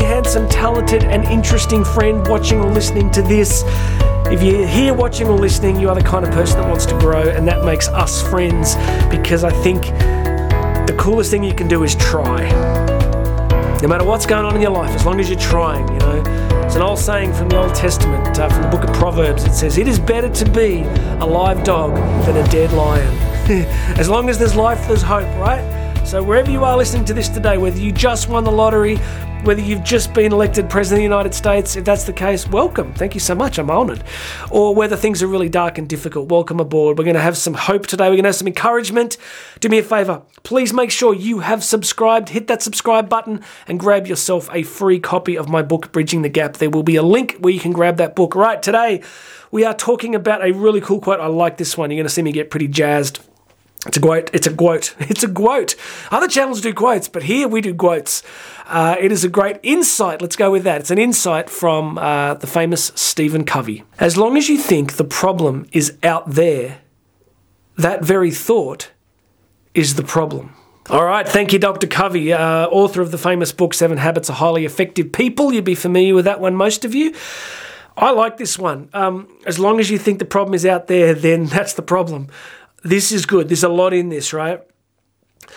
[0.00, 3.62] handsome, talented, and interesting friend watching or listening to this.
[4.26, 6.98] If you're here watching or listening, you are the kind of person that wants to
[6.98, 8.74] grow, and that makes us friends
[9.08, 9.82] because I think
[10.86, 12.48] the coolest thing you can do is try.
[13.82, 16.22] No matter what's going on in your life, as long as you're trying, you know.
[16.64, 19.44] It's an old saying from the Old Testament, uh, from the book of Proverbs.
[19.44, 20.82] It says, It is better to be
[21.20, 23.14] a live dog than a dead lion.
[23.98, 25.83] as long as there's life, there's hope, right?
[26.04, 28.96] So, wherever you are listening to this today, whether you just won the lottery,
[29.44, 32.92] whether you've just been elected President of the United States, if that's the case, welcome.
[32.92, 33.58] Thank you so much.
[33.58, 34.04] I'm honoured.
[34.50, 36.98] Or whether things are really dark and difficult, welcome aboard.
[36.98, 38.04] We're going to have some hope today.
[38.04, 39.16] We're going to have some encouragement.
[39.60, 40.20] Do me a favour.
[40.42, 42.28] Please make sure you have subscribed.
[42.28, 46.28] Hit that subscribe button and grab yourself a free copy of my book, Bridging the
[46.28, 46.58] Gap.
[46.58, 48.34] There will be a link where you can grab that book.
[48.34, 49.02] Right, today
[49.50, 51.18] we are talking about a really cool quote.
[51.18, 51.90] I like this one.
[51.90, 53.20] You're going to see me get pretty jazzed.
[53.86, 54.30] It's a quote.
[54.32, 54.94] It's a quote.
[55.00, 55.76] It's a quote.
[56.10, 58.22] Other channels do quotes, but here we do quotes.
[58.66, 60.22] Uh, it is a great insight.
[60.22, 60.80] Let's go with that.
[60.80, 63.84] It's an insight from uh, the famous Stephen Covey.
[63.98, 66.78] As long as you think the problem is out there,
[67.76, 68.90] that very thought
[69.74, 70.54] is the problem.
[70.90, 71.86] All right, thank you, Dr.
[71.86, 75.52] Covey, uh, author of the famous book Seven Habits of Highly Effective People.
[75.52, 77.14] You'd be familiar with that one, most of you.
[77.96, 78.90] I like this one.
[78.92, 82.28] Um, as long as you think the problem is out there, then that's the problem
[82.84, 83.48] this is good.
[83.48, 84.62] There's a lot in this, right?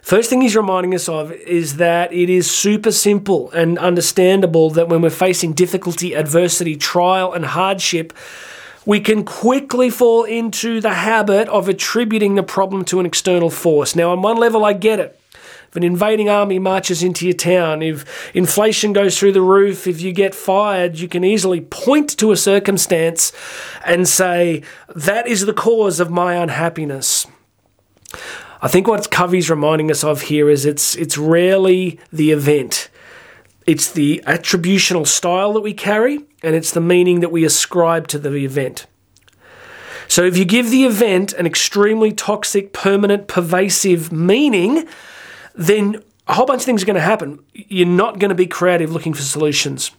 [0.00, 4.88] First thing he's reminding us of is that it is super simple and understandable that
[4.88, 8.12] when we're facing difficulty, adversity, trial, and hardship,
[8.86, 13.94] we can quickly fall into the habit of attributing the problem to an external force.
[13.94, 15.20] Now, on one level, I get it.
[15.68, 20.00] If an invading army marches into your town, if inflation goes through the roof, if
[20.00, 23.32] you get fired, you can easily point to a circumstance
[23.84, 24.62] and say,
[24.94, 27.26] that is the cause of my unhappiness.
[28.60, 32.88] I think what Covey's reminding us of here is it's it's rarely the event.
[33.66, 38.18] It's the attributional style that we carry, and it's the meaning that we ascribe to
[38.18, 38.86] the event.
[40.08, 44.88] So if you give the event an extremely toxic, permanent, pervasive meaning,
[45.58, 47.40] then a whole bunch of things are going to happen.
[47.52, 49.90] You're not going to be creative looking for solutions.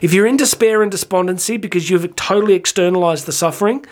[0.00, 3.84] If you're in despair and despondency because you've totally externalized the suffering,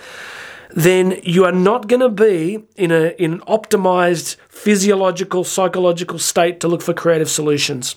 [0.71, 6.61] then you are not going to be in, a, in an optimized physiological, psychological state
[6.61, 7.97] to look for creative solutions.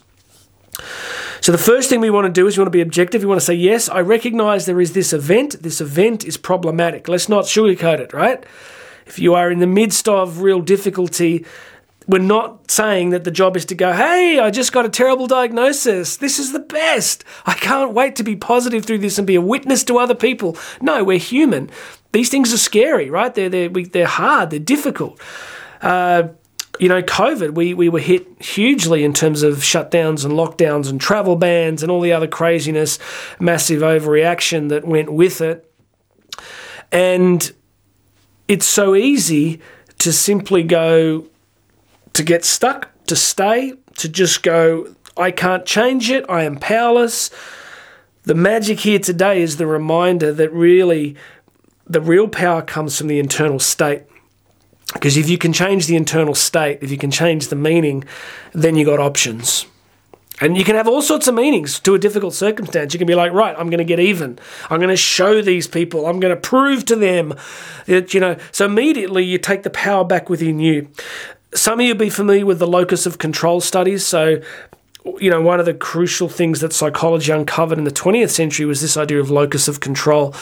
[1.42, 3.22] So, the first thing we want to do is we want to be objective.
[3.22, 5.62] We want to say, yes, I recognize there is this event.
[5.62, 7.08] This event is problematic.
[7.08, 8.46] Let's not sugarcoat it, right?
[9.06, 11.46] If you are in the midst of real difficulty,
[12.10, 15.28] we're not saying that the job is to go, hey, I just got a terrible
[15.28, 16.18] diagnosis.
[16.18, 17.24] This is the best.
[17.46, 20.58] I can't wait to be positive through this and be a witness to other people.
[20.82, 21.70] No, we're human.
[22.12, 23.36] These things are scary, right?
[23.36, 25.22] They're, they're, they're hard, they're difficult.
[25.84, 26.30] Uh,
[26.80, 31.00] you know, COVID, we, we were hit hugely in terms of shutdowns and lockdowns and
[31.00, 32.98] travel bans and all the other craziness,
[33.40, 35.72] massive overreaction that went with it.
[36.92, 37.52] And
[38.48, 39.62] it's so easy
[40.00, 41.28] to simply go,
[42.14, 47.30] to get stuck, to stay, to just go, I can't change it, I am powerless.
[48.24, 51.16] The magic here today is the reminder that really
[51.88, 54.04] the real power comes from the internal state.
[54.94, 58.04] Because if you can change the internal state, if you can change the meaning,
[58.54, 59.66] then you got options.
[60.42, 62.94] And you can have all sorts of meanings to a difficult circumstance.
[62.94, 64.40] You can be like, right, I'm going to get even.
[64.70, 66.08] I'm going to show these people.
[66.08, 67.36] I'm going to prove to them
[67.88, 68.38] that, you know.
[68.52, 70.88] So immediately you take the power back within you.
[71.54, 74.06] Some of you will be familiar with the locus of control studies.
[74.06, 74.42] So,
[75.20, 78.82] you know, one of the crucial things that psychology uncovered in the 20th century was
[78.82, 80.36] this idea of locus of control.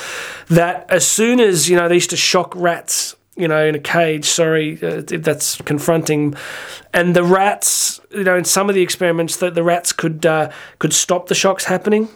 [0.50, 3.80] That as soon as, you know, they used to shock rats you know, in a
[3.80, 4.26] cage.
[4.26, 6.34] Sorry, uh, that's confronting.
[6.92, 10.52] And the rats, you know, in some of the experiments, that the rats could uh,
[10.80, 12.10] could stop the shocks happening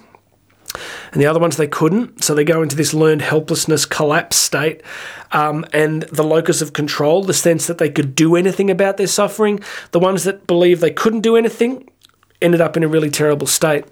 [1.11, 2.23] and the other ones they couldn't.
[2.23, 4.81] So they go into this learned helplessness collapse state.
[5.31, 9.07] Um, and the locus of control, the sense that they could do anything about their
[9.07, 9.59] suffering,
[9.91, 11.89] the ones that believe they couldn't do anything
[12.41, 13.85] ended up in a really terrible state.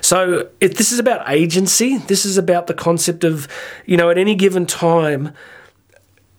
[0.00, 1.98] So it, this is about agency.
[1.98, 3.48] This is about the concept of,
[3.86, 5.32] you know, at any given time,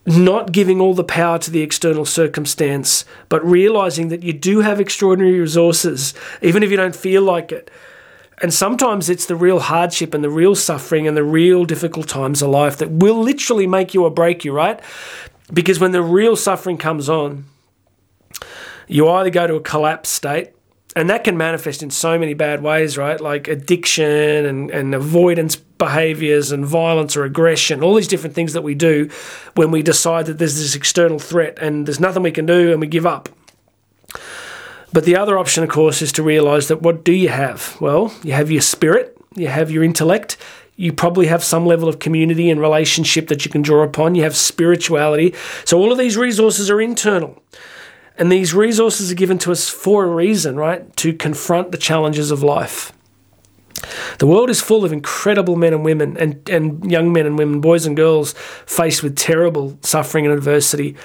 [0.05, 4.79] not giving all the power to the external circumstance, but realizing that you do have
[4.79, 7.69] extraordinary resources, even if you don't feel like it.
[8.39, 12.41] And sometimes it's the real hardship and the real suffering and the real difficult times
[12.41, 14.79] of life that will literally make you or break you, right?
[15.51, 17.45] Because when the real suffering comes on,
[18.87, 20.51] you either go to a collapse state,
[20.95, 23.21] and that can manifest in so many bad ways, right?
[23.21, 28.63] Like addiction and, and avoidance behaviors and violence or aggression, all these different things that
[28.63, 29.09] we do
[29.55, 32.81] when we decide that there's this external threat and there's nothing we can do and
[32.81, 33.29] we give up.
[34.97, 37.77] But the other option, of course, is to realize that what do you have?
[37.79, 40.37] Well, you have your spirit, you have your intellect,
[40.75, 44.23] you probably have some level of community and relationship that you can draw upon, you
[44.23, 45.35] have spirituality.
[45.65, 47.39] So all of these resources are internal.
[48.17, 50.95] And these resources are given to us for a reason, right?
[50.95, 52.91] To confront the challenges of life.
[54.17, 57.61] The world is full of incredible men and women, and, and young men and women,
[57.61, 58.33] boys and girls,
[58.65, 60.95] faced with terrible suffering and adversity,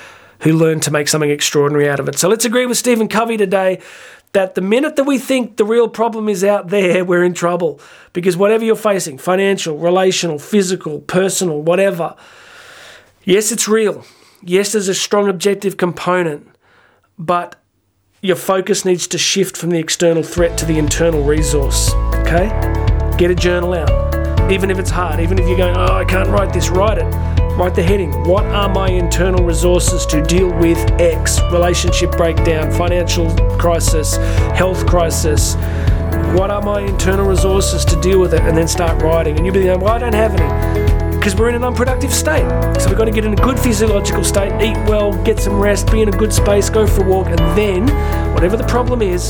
[0.43, 2.19] who learned to make something extraordinary out of it.
[2.19, 3.81] So let's agree with Stephen Covey today
[4.33, 7.81] that the minute that we think the real problem is out there, we're in trouble.
[8.13, 12.17] Because whatever you're facing financial, relational, physical, personal, whatever
[13.25, 14.05] yes, it's real.
[14.43, 16.49] Yes, there's a strong objective component,
[17.19, 17.57] but
[18.21, 21.93] your focus needs to shift from the external threat to the internal resource.
[22.15, 22.49] Okay?
[23.17, 24.51] Get a journal out.
[24.51, 27.32] Even if it's hard, even if you're going, oh, I can't write this, write it.
[27.57, 28.11] Write the heading.
[28.25, 31.39] What are my internal resources to deal with X?
[31.53, 33.29] Relationship breakdown, financial
[33.59, 34.17] crisis,
[34.57, 35.55] health crisis.
[36.35, 38.41] What are my internal resources to deal with it?
[38.41, 39.37] And then start writing.
[39.37, 41.15] And you'll be going, well, I don't have any.
[41.15, 42.49] Because we're in an unproductive state.
[42.81, 45.93] So we've got to get in a good physiological state, eat well, get some rest,
[45.93, 47.87] be in a good space, go for a walk, and then,
[48.33, 49.29] whatever the problem is,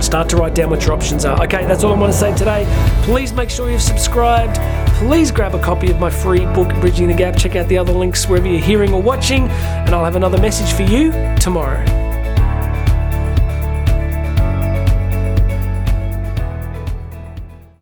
[0.00, 1.42] start to write down what your options are.
[1.44, 2.66] Okay, that's all I want to say today.
[3.02, 4.58] Please make sure you've subscribed.
[4.96, 7.36] Please grab a copy of my free book, Bridging the Gap.
[7.36, 10.72] Check out the other links wherever you're hearing or watching, and I'll have another message
[10.72, 12.05] for you tomorrow.